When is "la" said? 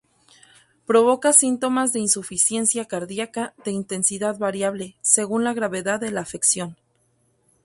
5.43-5.53, 6.09-6.21